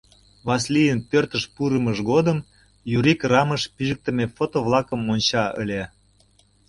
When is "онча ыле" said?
5.13-5.83